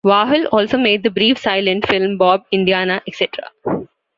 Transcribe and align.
Warhol 0.03 0.47
also 0.51 0.79
made 0.79 1.03
the 1.03 1.11
brief 1.11 1.37
silent 1.37 1.85
film 1.87 2.17
Bob 2.17 2.43
Indiana 2.51 3.03
Etc. 3.05 3.29